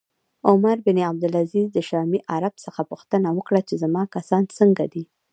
[0.49, 5.03] عمر بن عبدالعزیز د شامي عرب څخه پوښتنه وکړه چې زما کسان څنګه دي